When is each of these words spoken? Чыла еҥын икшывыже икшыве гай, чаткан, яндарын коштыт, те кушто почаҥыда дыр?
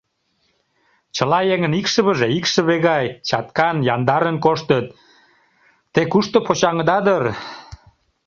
Чыла 1.15 1.39
еҥын 1.53 1.73
икшывыже 1.79 2.27
икшыве 2.37 2.75
гай, 2.87 3.05
чаткан, 3.27 3.77
яндарын 3.93 4.37
коштыт, 4.45 4.87
те 5.93 6.01
кушто 6.11 6.37
почаҥыда 6.47 6.97
дыр? 7.05 7.23